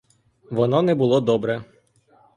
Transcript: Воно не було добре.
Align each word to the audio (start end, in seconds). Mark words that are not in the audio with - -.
Воно 0.51 0.81
не 0.81 0.95
було 0.95 1.21
добре. 1.21 1.63